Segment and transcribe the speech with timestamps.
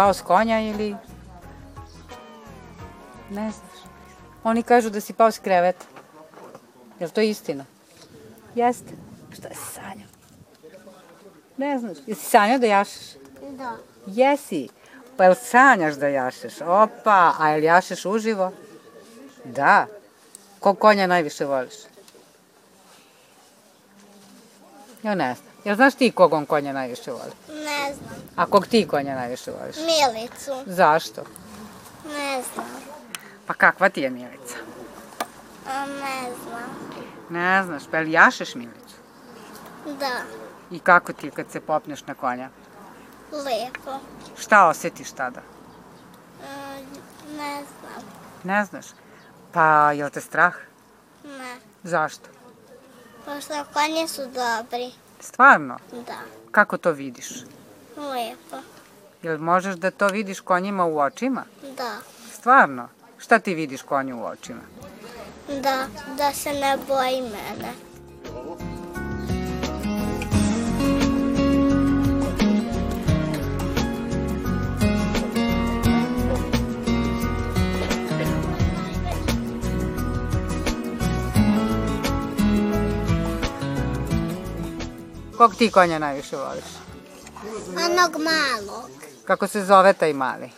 [0.00, 0.96] pao s konja ili...
[3.30, 3.84] Ne znaš.
[4.44, 5.84] Oni kažu da si pao s kreveta.
[7.00, 7.64] Je li to istina?
[8.54, 8.92] Jeste.
[9.32, 10.08] Šta si sanjao?
[11.56, 11.98] Ne znaš.
[12.06, 13.16] Jesi sanjao da jašeš?
[13.58, 13.76] Da.
[14.06, 14.68] Jesi.
[15.16, 16.60] Pa jel sanjaš da jašeš?
[16.60, 18.52] Opa, a jel jašeš uživo?
[19.44, 19.86] Da.
[20.60, 21.74] Kog konja najviše voliš?
[25.02, 25.49] Ja ne znam.
[25.64, 27.32] Jel znaš ti kog on konja najviše voli?
[27.48, 28.22] Ne znam.
[28.36, 29.76] A kog ti konja najviše voliš?
[29.76, 30.62] Milicu.
[30.66, 31.22] Zašto?
[32.06, 32.66] Ne znam.
[33.46, 34.56] Pa kakva ti je Milica?
[35.68, 36.70] A, ne znam.
[37.30, 38.94] Ne znaš, pa jel jašeš Milicu?
[39.86, 40.20] Da.
[40.70, 42.48] I kako ti je kad se popneš na konja?
[43.32, 43.98] Lepo.
[44.38, 45.40] Šta osjetiš tada?
[47.36, 48.02] Ne znam.
[48.44, 48.86] Ne znaš.
[49.52, 50.54] Pa, jel te strah?
[51.24, 51.56] Ne.
[51.82, 52.28] Zašto?
[53.24, 54.92] Pošto konje su dobri.
[55.20, 55.78] Stvarno?
[55.92, 56.18] Da.
[56.50, 57.28] Kako to vidiš?
[57.96, 58.56] Lepo.
[59.22, 61.44] Jel možeš da to vidiš konjima u očima?
[61.76, 61.96] Da.
[62.32, 62.88] Stvarno?
[63.18, 64.62] Šta ti vidiš konju u očima?
[65.48, 65.86] Da.
[66.16, 67.89] Da se ne boji mene.
[85.40, 86.64] Kog ti konja najviše voliš?
[87.68, 88.90] Onog malog.
[89.24, 90.50] Kako se zove taj mali?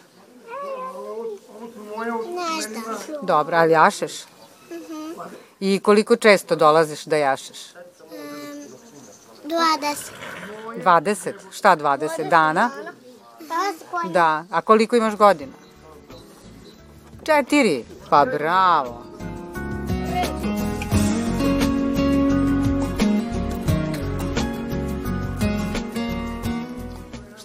[2.26, 3.16] Ne znam.
[3.22, 4.12] Dobro, ali jašeš?
[5.60, 7.58] I koliko često dolaziš da jašeš?
[9.44, 9.96] 20.
[10.84, 11.32] 20?
[11.50, 12.28] Šta 20?
[12.28, 12.70] Dana?
[13.48, 14.44] Pa Da.
[14.50, 15.52] A koliko imaš godina?
[17.24, 17.84] Četiri.
[18.10, 19.02] Pa bravo.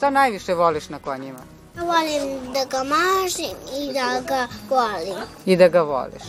[0.07, 1.40] Šta najviše voliš na konjima?
[1.75, 5.23] Volim da ga mažim i da ga volim.
[5.45, 6.23] I da ga voliš.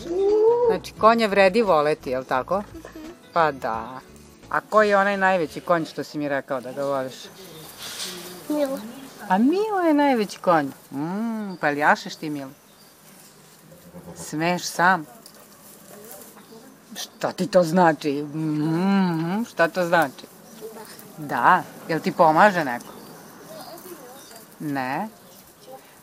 [0.69, 2.63] Znači, konja vredi voleti, jel tako?
[3.33, 4.01] Pa da.
[4.51, 7.15] A koji je onaj najveći konj što si mi rekao da ga voliš?
[8.49, 8.79] Milo.
[9.29, 10.67] A Milo je najveći konj.
[10.91, 12.51] Mm, pa li jašeš ti Milo?
[14.17, 15.07] Smeš sam?
[16.97, 18.23] Šta ti to znači?
[18.23, 20.27] Mm, šta to znači?
[21.19, 21.63] Da.
[21.89, 22.98] Jel ti pomaže neko?
[24.61, 25.09] Ne.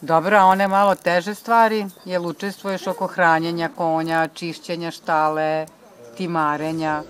[0.01, 5.65] Dobro, a one malo teže stvari, jel učestvuješ oko hranjenja konja, čišćenja štale,
[6.17, 7.03] timarenja?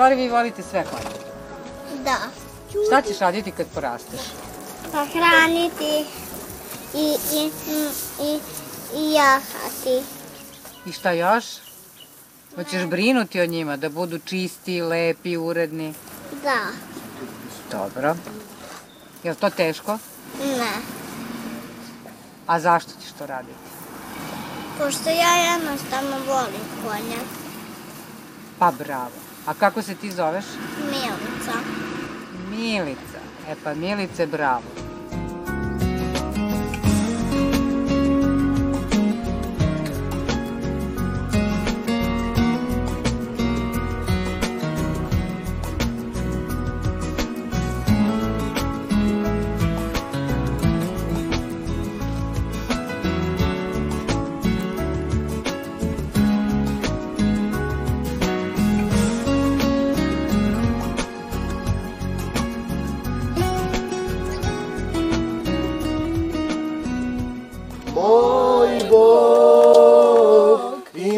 [0.00, 1.14] Stvari vi volite sve konje.
[2.04, 2.16] Da.
[2.86, 4.20] Šta ćeš raditi kad porasteš?
[4.92, 6.04] Pa hraniti
[6.94, 7.50] i, i,
[8.22, 8.40] i,
[8.96, 10.02] i jahati.
[10.86, 11.44] I šta još?
[12.56, 15.94] Hoćeš brinuti o njima, da budu čisti, lepi, uredni?
[16.42, 16.66] Da.
[17.70, 18.14] Dobro.
[19.22, 19.98] Je li to teško?
[20.38, 20.72] Ne.
[22.46, 23.70] A zašto ćeš to raditi?
[24.78, 27.22] Pošto ja jednostavno volim konja.
[28.58, 29.19] Pa bravo.
[29.46, 30.44] A kako se ti zoveš?
[30.90, 31.58] Milica.
[32.50, 33.20] Milica.
[33.48, 34.79] E pa Milice, bravo.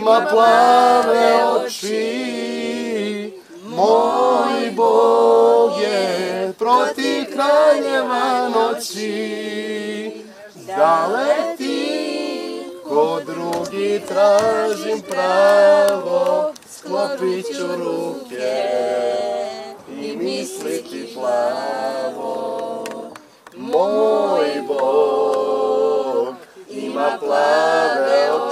[0.02, 3.32] Ima plave oči,
[3.64, 10.10] moj Bog je protiv kraljeva noći.
[10.66, 18.62] Da letim, ko drugi tražim pravo, sklopit ću ruke
[20.02, 22.84] i misliti plavo.
[23.56, 26.34] Moj Bog
[26.70, 28.51] ima plave oči,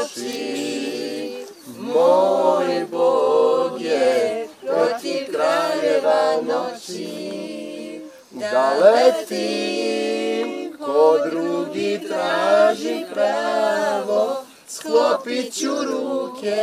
[6.01, 8.01] kraljeva noći.
[8.31, 10.49] Da letim,
[10.79, 14.37] ko drugi traži pravo,
[14.67, 16.63] sklopit ću ruke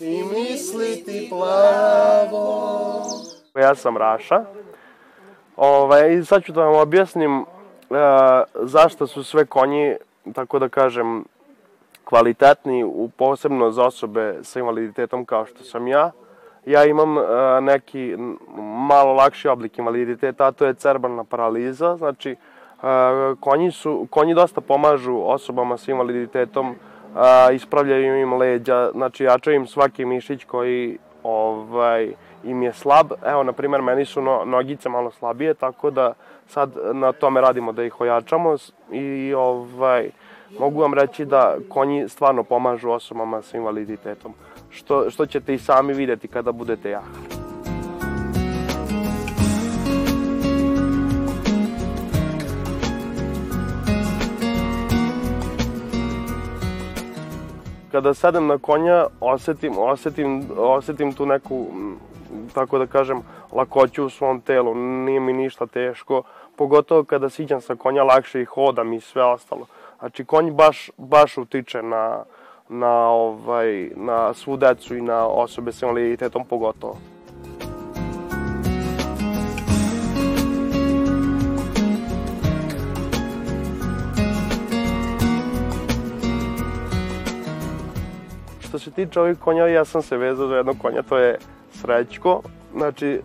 [0.00, 3.02] i misliti plavo.
[3.54, 4.44] Ja sam Raša.
[5.56, 7.44] Ovaj, sad ću da vam objasnim e,
[8.54, 9.96] zašto su sve konji,
[10.34, 11.24] tako da kažem,
[12.04, 16.10] kvalitetni, u, posebno za osobe sa invaliditetom kao što sam ja.
[16.68, 17.22] Ja imam e,
[17.60, 18.16] neki
[18.88, 21.96] malo lakši oblik invaliditeta, a to je cerbalna paraliza.
[21.96, 22.36] Znači, e,
[23.40, 29.66] konji, su, konji dosta pomažu osobama sa invaliditetom, e, ispravljaju im leđa, znači jačaju im
[29.66, 32.12] svaki mišić koji ovaj,
[32.44, 33.12] im je slab.
[33.26, 36.12] Evo, na primjer, meni su no, nogice malo slabije, tako da
[36.46, 38.56] sad na tome radimo da ih ojačamo
[38.92, 40.10] i ovaj,
[40.58, 44.34] mogu vam reći da konji stvarno pomažu osobama sa invaliditetom,
[44.70, 47.38] što, što ćete i sami videti kada budete jahali.
[57.92, 61.66] kada sedem na konja, osetim, osetim, osetim tu neku,
[62.54, 63.22] tako da kažem,
[63.52, 64.74] lakoću u svom telu.
[64.74, 66.22] Nije mi ništa teško,
[66.56, 69.66] pogotovo kada siđam sa konja, lakše i hodam i sve ostalo.
[69.98, 72.24] Znači, konj baš, baš utiče na,
[72.68, 76.96] na, ovaj, na svu decu i na osobe sa invaliditetom pogotovo.
[88.60, 91.38] Što se tiče ovih konja, ja sam se vezao za jednog konja, to je
[91.72, 92.42] Srećko.
[92.76, 93.20] Znači, e,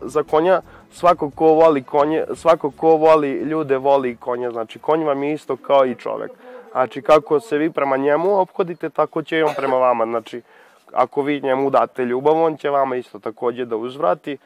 [0.00, 0.60] za konja,
[0.92, 4.50] svako ko voli konje, svako ko voli ljude, voli konja.
[4.50, 6.30] Znači, konj vam je isto kao i čovek.
[6.72, 10.04] Znači, kako se vi prema njemu obhodite, tako će i on prema vama.
[10.04, 10.42] Znači,
[10.92, 14.38] ako vi njemu date ljubav, on će vama isto takođe da uzvrati.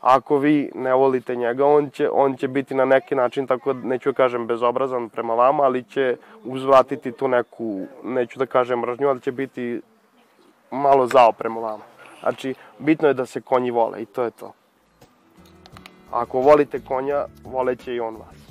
[0.00, 4.12] Ako vi ne volite njega, on će, on će biti na neki način, tako neću
[4.12, 9.20] da kažem bezobrazan prema vama, ali će uzvratiti tu neku, neću da kažem mržnju, ali
[9.20, 9.80] će biti
[10.70, 11.84] malo zao prema vama.
[12.20, 14.52] Znači, bitno je da se konji vole i to je to.
[16.12, 18.45] Ako volite konja, voleće i on vas.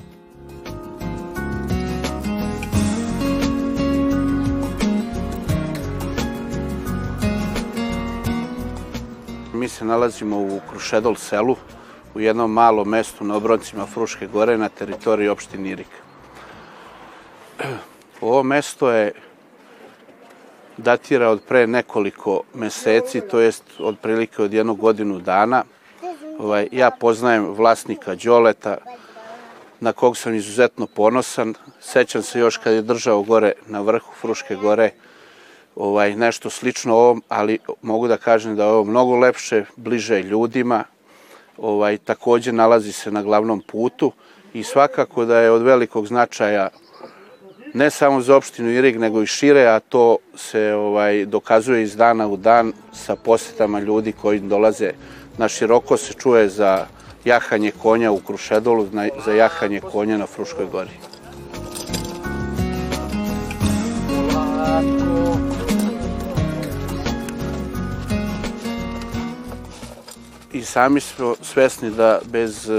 [9.56, 11.56] Mi se nalazimo u Krušedol selu,
[12.16, 15.88] u jednom malom mestu na obroncima Fruške gore na teritoriji opštine Irik.
[18.22, 19.14] Ovo mesto je
[20.78, 25.64] datira od pre nekoliko meseci, to jest od prilike od jednu godinu dana.
[26.40, 28.78] Ovaj, ja poznajem vlasnika Đoleta,
[29.80, 31.54] na kog sam izuzetno ponosan.
[31.80, 34.92] Sećam se još kad je držao gore na vrhu Fruške gore,
[35.76, 40.84] ovaj, nešto slično ovom, ali mogu da kažem da je ovo mnogo lepše, bliže ljudima,
[41.58, 44.12] ovaj, takođe nalazi se na glavnom putu
[44.54, 46.70] i svakako da je od velikog značaja
[47.74, 52.28] ne samo za opštinu Irig, nego i šire, a to se ovaj dokazuje iz dana
[52.28, 54.92] u dan sa posetama ljudi koji dolaze
[55.38, 56.88] na široko se čuje za
[57.26, 58.88] jahanje konja u Krušedolu,
[59.26, 61.15] za jahanje konja na Fruškoj gori.
[70.56, 72.70] I sami smo svesni da bez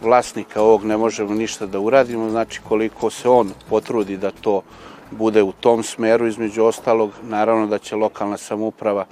[0.00, 4.62] vlasnika ovog ne možemo ništa da uradimo, znači koliko se on potrudi da to
[5.10, 9.06] bude u tom smeru, između ostalog, naravno da će lokalna samuprava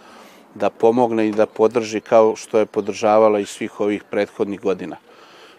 [0.55, 4.97] da pomogne i da podrži kao što je podržavala i svih ovih prethodnih godina.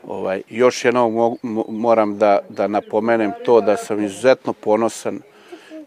[0.07, 1.37] Ovaj, još jednom
[1.69, 5.21] moram da, da napomenem to da sam izuzetno ponosan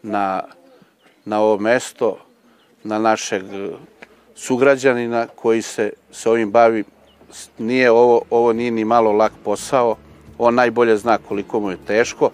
[0.02, 0.42] na,
[1.24, 2.16] na ovo mesto,
[2.84, 3.42] na našeg
[4.34, 6.84] sugrađanina koji se sa ovim bavi
[7.58, 9.96] nije ovo, ovo nije ni malo lak posao,
[10.38, 12.30] on najbolje zna koliko mu je teško,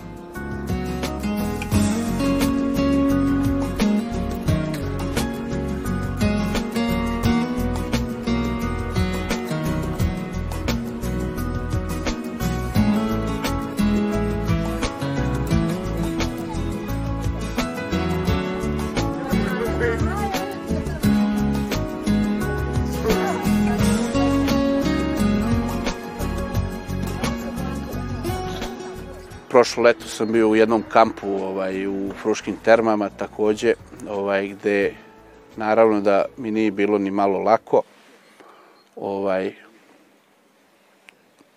[29.51, 33.75] prošlo leto sam bio u jednom kampu ovaj, u Fruškim termama takođe,
[34.09, 34.95] ovaj, gde
[35.57, 37.83] naravno da mi nije bilo ni malo lako.
[38.97, 39.55] Ovaj,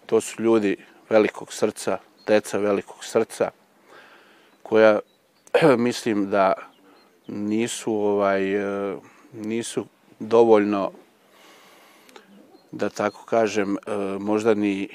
[0.06, 0.78] to su ljudi
[1.10, 1.98] velikog srca,
[2.28, 3.50] deca velikog srca,
[4.64, 5.00] koja
[5.78, 6.54] mislim da
[7.28, 8.42] nisu ovaj
[9.34, 9.86] nisu
[10.20, 10.92] dovoljno
[12.72, 13.78] da tako kažem
[14.20, 14.90] možda ni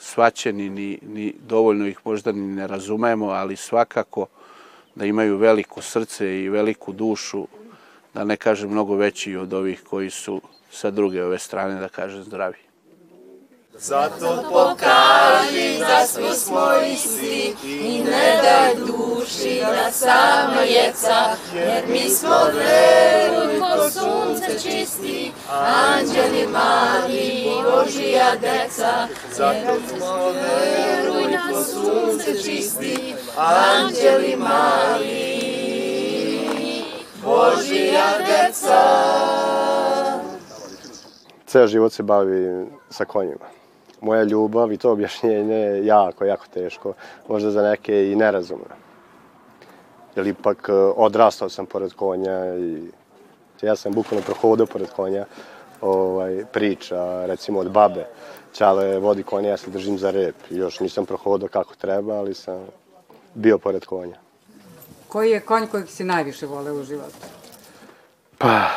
[0.00, 4.26] svaćeni, ni, ni dovoljno ih možda ni ne razumemo, ali svakako
[4.94, 7.46] da imaju veliko srce i veliku dušu,
[8.14, 10.40] da ne kažem mnogo veći od ovih koji su
[10.70, 12.69] sa druge ove strane, da kažem zdravi.
[13.82, 22.08] Zato pokaži da svi smo isti i ne daj duši da sama jeca, jer mi
[22.08, 29.08] smo veruj ko sunce čisti, anđeli mali, Božija deca.
[29.32, 35.40] Zato smo veruj ko sunce čisti, anđeli mali,
[37.24, 38.82] Božija deca.
[41.46, 43.59] Ceo život se bavi sa konjima.
[44.00, 46.92] Moja ljubav i to objašnjenje je jako, jako teško.
[47.28, 48.64] Možda za neke i nerazumno.
[50.16, 52.82] Jer ipak e, odrastao sam pored konja i
[53.62, 55.24] ja sam bukvalno prohodao pored konja.
[55.80, 58.06] Ovaj, priča, recimo od babe.
[58.52, 60.34] Ćale vodi konja, ja se držim za rep.
[60.50, 62.66] Još nisam prohodao kako treba, ali sam
[63.34, 64.16] bio pored konja.
[65.08, 67.16] Koji je konj kojeg si najviše voleo u životu?
[68.38, 68.68] Pa,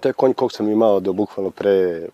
[0.00, 2.08] to je konj kog sam imao do bukvalno pre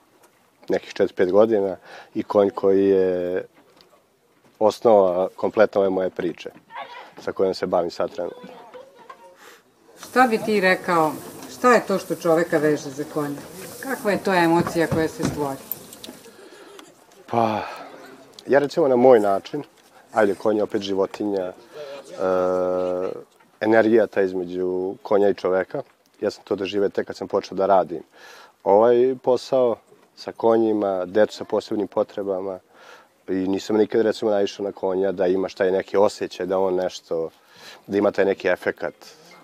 [0.72, 1.76] nekih 4-5 godina
[2.14, 3.44] i konj koji je
[4.58, 6.50] osnova kompletno ove moje priče
[7.20, 8.50] sa kojom se bavim sad trenutno.
[10.00, 11.12] Šta bi ti rekao,
[11.56, 13.40] šta je to što čoveka veže za konja?
[13.80, 15.58] Kakva je to emocija koja se stvori?
[17.30, 17.62] Pa,
[18.46, 19.62] ja recimo na moj način,
[20.12, 21.52] ajde, konj je opet životinja, e,
[23.60, 25.82] energija ta između konja i čoveka,
[26.20, 28.02] ja sam to doživio tek kad sam počeo da radim.
[28.64, 29.76] Ovaj posao
[30.16, 32.58] sa konjima, decu sa posebnim potrebama,
[33.28, 37.30] i nisam nikad recimo naišao na konja da imaš taj neki osjećaj, da on nešto,
[37.86, 38.94] da ima taj neki efekat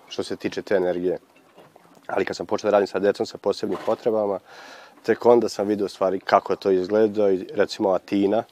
[0.09, 1.19] što se tiče te energije.
[2.07, 4.39] Ali kad sam počeo da radim sa decom sa posebnim potrebama,
[5.03, 8.43] tek onda sam vidio stvari kako to izgleda i recimo Atina,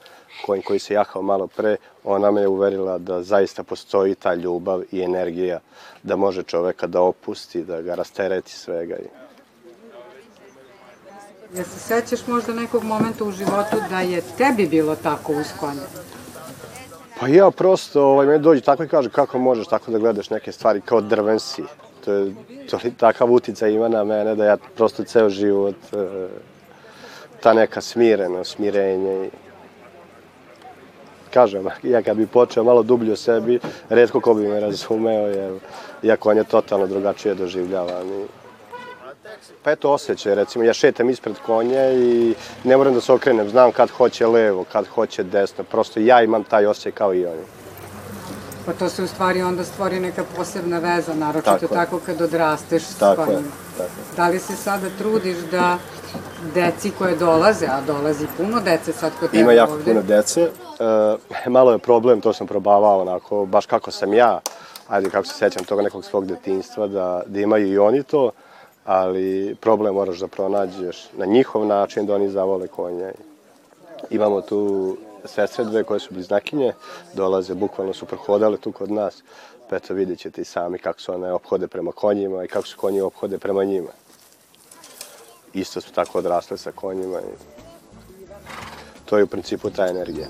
[0.46, 4.82] konj koji se jahao malo pre, ona me je uverila da zaista postoji ta ljubav
[4.92, 5.61] i energija,
[6.02, 8.96] da može čoveka da opusti, da ga rastereti svega.
[8.96, 9.25] I...
[11.55, 15.83] Jel se sećaš možda nekog momenta u životu da je tebi bilo tako konja?
[17.21, 20.53] Pa ja prosto, ovaj, meni dođe tako i kaže kako možeš tako da gledaš neke
[20.53, 21.65] stvari kao drven si.
[22.05, 22.35] To je,
[22.71, 26.29] to li takav uticaj ima na mene da ja prosto ceo život e,
[27.41, 29.31] ta neka smireno, smirenje i
[31.37, 35.53] kažem, ja kad bi počeo malo dublje o sebi, redko ko bi me razumeo, jer
[36.03, 38.09] ja konje totalno drugačije doživljavam.
[38.09, 38.25] I...
[39.62, 43.73] Pa eto osjećaj, recimo, ja šetam ispred konja i ne moram da se okrenem, znam
[43.73, 47.43] kad hoće levo, kad hoće desno, prosto ja imam taj osjećaj kao i oni.
[48.66, 52.83] Pa to se u stvari onda stvori neka posebna veza, naročito Tako tako, kad odrasteš
[52.83, 53.50] s Tako je, konjima.
[53.76, 54.16] tako je.
[54.16, 55.78] Da li se sada trudiš da
[56.55, 60.43] deci koje dolaze, a dolazi puno dece sad kod tebe Ima jako ovde, puno dece.
[61.47, 64.40] E, malo je problem, to sam probavao onako, baš kako sam ja,
[64.88, 68.31] ajde kako se sećam toga nekog svog detinjstva, da, da imaju i oni to,
[68.87, 73.12] ali problem moraš da pronađeš na njihov način da oni zavole konja.
[74.11, 76.73] Imamo tu sestre dve koje su bliznakinje,
[77.14, 79.23] dolaze, bukvalno su prohodale tu kod nas,
[79.71, 82.76] pa eto vidjet ćete i sami kako se one ophode prema konjima i kako se
[82.76, 83.90] konji ophode prema njima.
[85.55, 87.57] Isto su tako odrasle sa konjima i
[89.05, 90.26] to je u principu ta energija.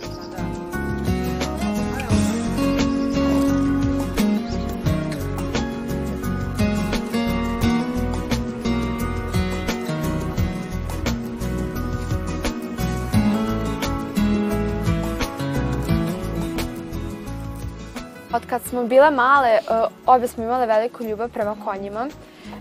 [18.37, 19.61] Od kad smo bile male, e,
[20.07, 22.09] obje smo imale veliku ljubav prema konjima.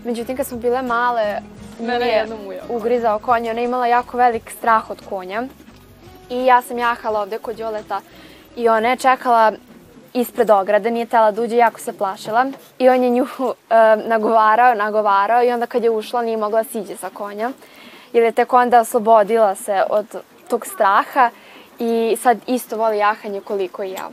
[0.04, 1.40] Međutim, kad smo bile male,
[1.80, 2.26] Mene je
[2.68, 3.50] ugrizao konja.
[3.50, 5.42] Ona je imala jako velik strah od konja.
[6.30, 8.00] I ja sam jahala ovde kod Đoleta
[8.56, 9.52] i ona je čekala
[10.12, 12.46] ispred ograde, nije tela da uđe, jako se plašila.
[12.78, 16.68] I on je nju e, nagovarao, nagovarao i onda kad je ušla nije mogla da
[16.68, 17.50] siđe sa konja.
[18.12, 20.06] Jer je tek onda oslobodila se od
[20.48, 21.30] tog straha
[21.78, 24.08] i sad isto voli jahanje koliko i ja.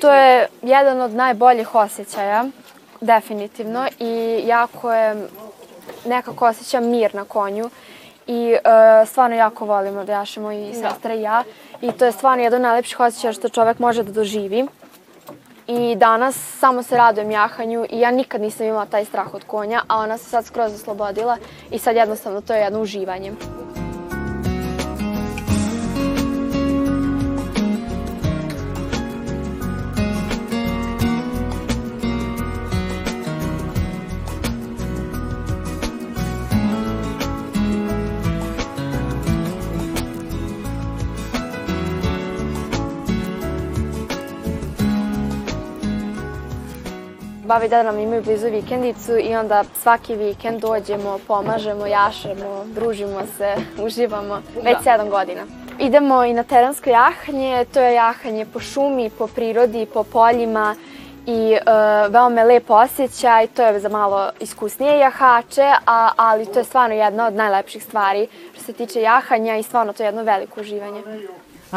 [0.00, 2.44] To je jedan od najboljih osjećaja,
[3.00, 5.28] definitivno, i jako je,
[6.04, 7.70] nekako osjećam mir na konju
[8.26, 11.44] i e, stvarno jako volimo da jašemo i sestra i ja
[11.80, 14.66] i to je stvarno jedan od najlepših osjećaja što čovek može da doživi.
[15.66, 19.82] I danas samo se radujem jahanju i ja nikad nisam imala taj strah od konja,
[19.88, 21.36] a ona se sad skroz oslobodila
[21.70, 23.32] i sad jednostavno to je jedno uživanje.
[47.46, 53.20] Baba i deda nam imaju blizu vikendicu i onda svaki vikend dođemo, pomažemo, jašemo, družimo
[53.36, 53.54] se,
[53.86, 55.42] uživamo već sedam godina.
[55.78, 60.74] Idemo i na terensko jahanje, to je jahanje po šumi, po prirodi, po poljima
[61.26, 61.60] i e,
[62.08, 66.94] veoma je lep osjećaj, to je za malo iskusnije jahače, a, ali to je stvarno
[66.94, 71.02] jedna od najlepših stvari što se tiče jahanja i stvarno to je jedno veliko uživanje.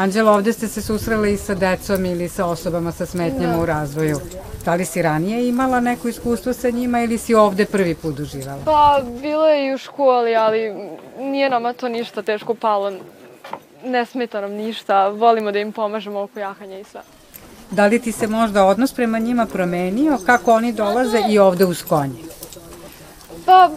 [0.00, 4.20] Anđela, ovde ste se susreli i sa decom ili sa osobama sa smetnjama u razvoju.
[4.64, 8.62] Da li si ranije imala neko iskustvo sa njima ili si ovde prvi put uživala?
[8.64, 10.74] Pa, bilo je i u školi, ali
[11.18, 12.92] nije nama to ništa teško palo.
[13.84, 17.00] Ne smeta nam ništa, volimo da im pomažemo oko jahanja i sve.
[17.70, 21.82] Da li ti se možda odnos prema njima promenio, kako oni dolaze i ovde uz
[21.82, 22.22] konje?
[23.46, 23.70] Pa,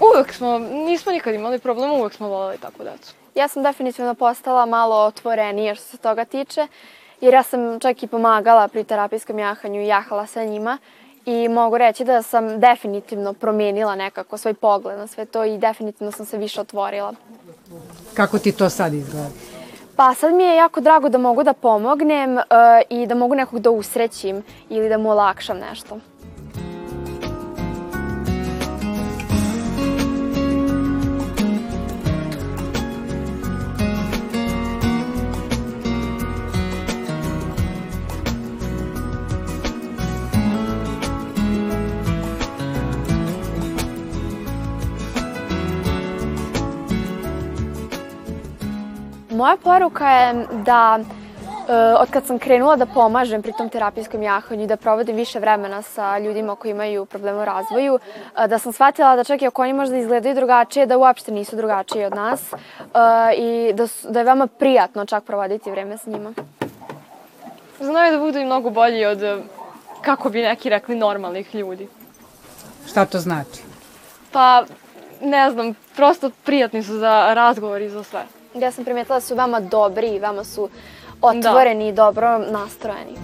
[0.00, 3.14] uvek smo, nismo nikad imali problema, uvek smo voleli tako decu.
[3.34, 6.66] Ja sam definitivno postala malo otvorenija što se toga tiče,
[7.20, 10.78] jer ja sam čak i pomagala pri terapijskom jahanju i jahala sa njima
[11.26, 16.12] i mogu reći da sam definitivno promenila nekako svoj pogled na sve to i definitivno
[16.12, 17.14] sam se više otvorila.
[18.14, 19.28] Kako ti to sad izgleda?
[19.96, 22.42] Pa sad mi je jako drago da mogu da pomognem uh,
[22.90, 25.98] i da mogu nekog da usrećim ili da mu olakšam nešto.
[49.38, 50.98] Moja poruka je da
[51.68, 55.38] Uh, od kad sam krenula da pomažem pri tom terapijskom jahanju i da provodim više
[55.38, 59.46] vremena sa ljudima koji imaju probleme u razvoju, uh, da sam shvatila da čak i
[59.46, 62.58] ako oni možda izgledaju drugačije, da uopšte nisu drugačiji od nas uh,
[63.36, 66.32] i da, su, da je veoma prijatno čak provoditi vreme sa njima.
[67.80, 69.42] Znaju da budu i mnogo bolji od,
[70.02, 71.88] kako bi neki rekli, normalnih ljudi.
[72.86, 73.62] Šta to znači?
[74.32, 74.64] Pa,
[75.20, 78.37] ne znam, prosto prijatni su za razgovor i za sve.
[78.54, 80.68] Ja sam primetila da su vama dobri i vama su
[81.22, 81.88] otvoreni da.
[81.88, 83.14] i dobro nastrojeni.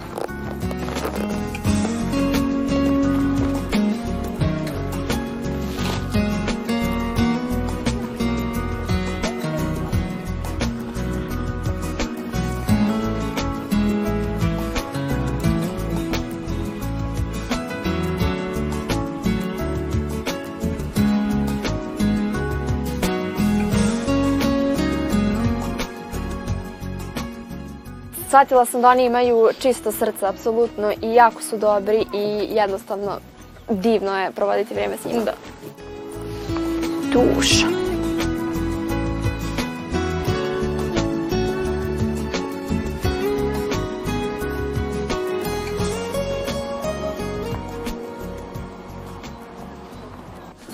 [28.35, 33.19] Shvatila sam da oni imaju čisto srce, apsolutno, i jako su dobri i jednostavno
[33.69, 35.23] divno je provoditi vreme s njim.
[35.25, 35.33] Da.
[37.13, 37.67] Duša.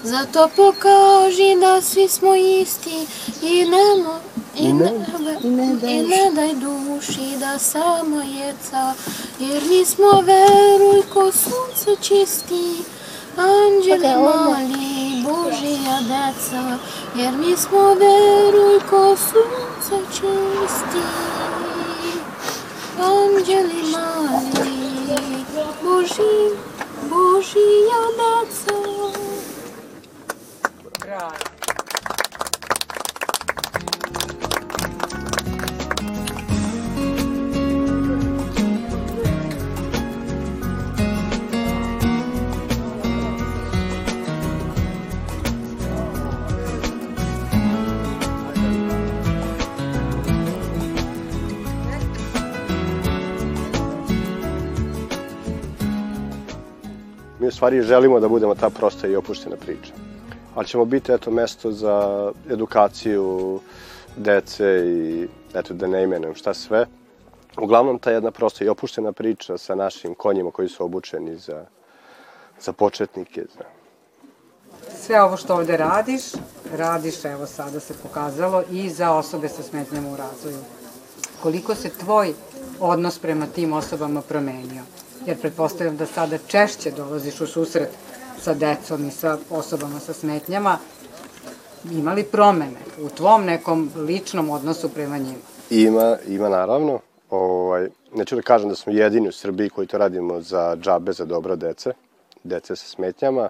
[0.03, 3.07] Zato pokaži da svi smo isti
[3.43, 4.91] i nemo i ne,
[5.43, 8.93] i ne, daj, i ne daj duši da samo jeca,
[9.39, 12.83] jer mi smo veruj ko sunce čisti,
[13.37, 16.77] anđeli okay, mali, Božija deca,
[17.15, 21.01] jer mi smo veruj ko sunce čisti,
[22.99, 24.81] anđeli mali,
[25.83, 26.55] Boži,
[27.09, 28.75] Božija deca.
[30.99, 31.50] Bravo.
[57.61, 59.93] Stvari želimo da budemo ta prosta i opuštena priča.
[60.55, 63.59] Ali ćemo biti eto mesto za edukaciju
[64.17, 66.85] dece i eto da ne imenujem šta sve.
[67.61, 71.65] Uglavnom ta jedna prosta i opuštena priča sa našim konjima koji su obučeni za,
[72.61, 73.45] za početnike.
[73.57, 73.63] Za...
[74.97, 76.23] Sve ovo što ovde radiš,
[76.77, 80.63] radiš, evo sada se pokazalo, i za osobe sa smetnjama u razvoju.
[81.43, 82.33] Koliko se tvoj
[82.79, 84.83] odnos prema tim osobama promenio?
[85.25, 87.89] Jer pretpostavljam da sada češće dolaziš u susret
[88.39, 90.77] sa decom i sa osobama sa smetnjama,
[91.91, 95.39] imali promene u tvom nekom ličnom odnosu prema njima?
[95.69, 96.99] Ima, ima naravno.
[97.29, 101.25] Ovaj, neću da kažem da smo jedini u Srbiji koji to radimo za džabe, za
[101.25, 101.93] dobro dece,
[102.43, 103.49] dece sa smetnjama,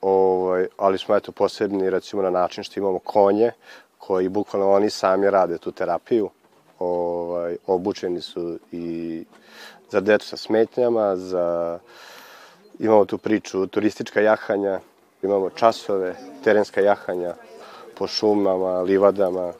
[0.00, 3.52] ovaj, ali smo eto posebni recimo na način što imamo konje
[3.98, 6.30] koji bukvalno oni sami rade tu terapiju,
[6.78, 9.24] ovaj, obučeni su i
[9.90, 11.78] za decu sa smetnjama, za
[12.78, 14.80] Imamo tu priču turistička jahanja,
[15.22, 17.34] imamo časove, terenska jahanja
[17.94, 19.52] po šumama, livadama.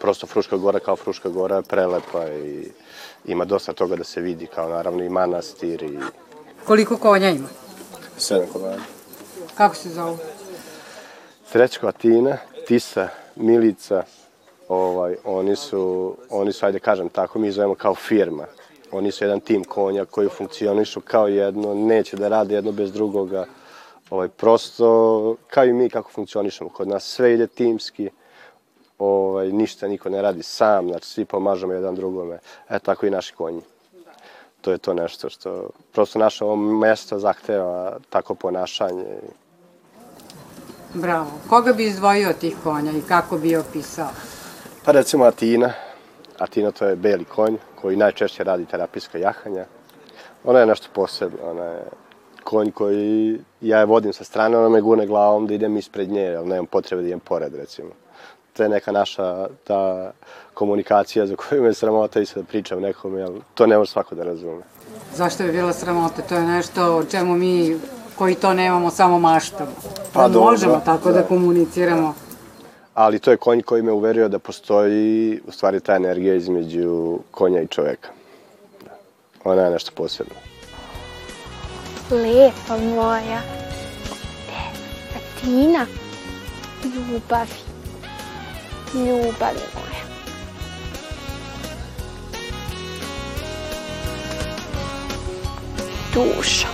[0.00, 2.68] Prosto Fruška gora kao Fruška gora je prelepa i
[3.24, 5.98] ima dosta toga da se vidi, kao naravno i manastir i
[6.64, 7.48] Koliko konja ima?
[8.18, 8.76] sedam komada.
[9.56, 10.18] Kako se zovu?
[11.52, 12.36] Srećko Atina,
[12.66, 14.02] Tisa, Milica,
[14.68, 18.46] ovaj, oni su, oni su, ajde kažem tako, mi zovemo kao firma.
[18.94, 23.46] Oni su jedan tim konja koji funkcionišu kao jedno, neće da rade jedno bez drugoga.
[24.10, 28.10] Ovaj, prosto, kao i mi kako funkcionišemo kod nas, sve ide timski,
[28.98, 32.38] ovaj, ništa niko ne radi sam, znači svi pomažemo jedan drugome.
[32.68, 33.60] E tako i naši konji.
[34.60, 39.04] To je to nešto što, prosto naše ovo mesto zahteva tako ponašanje.
[40.94, 41.30] Bravo.
[41.48, 44.08] Koga bi izdvojio tih konja i kako bi opisao?
[44.84, 45.72] Pa recimo Atina.
[46.38, 49.64] Atina to je beli konj koji najčešće radi terapijska jahanja.
[50.44, 51.38] Ona je nešto posebno.
[51.42, 51.82] Ona je
[52.44, 56.34] konj koji ja je vodim sa strane, ona me gune glavom da idem ispred nje,
[56.36, 57.88] ali nemam potrebe da idem pored recimo.
[58.52, 60.12] To je neka naša ta
[60.54, 64.24] komunikacija za koju me sramota i sad pričam nekome, ali to ne može svako da
[64.24, 64.62] razume.
[65.14, 66.22] Zašto bi bila sramota?
[66.22, 67.78] To je nešto o čemu mi
[68.18, 69.70] koji to nemamo samo maštamo.
[70.12, 71.26] Pa Pa dobro, možemo tako da da.
[71.26, 72.14] komuniciramo.
[72.94, 77.62] Ali to je konj koji me uverio da postoji u stvari ta energija između konja
[77.62, 78.08] i čoveka.
[78.84, 78.90] Da.
[79.44, 80.34] Ona je nešto posebno.
[82.10, 83.40] Lepa moja.
[84.50, 84.62] E,
[85.16, 85.86] Atina.
[86.84, 87.58] Ljubavi.
[88.94, 90.04] Ljubavi moja.
[96.14, 96.73] Duša.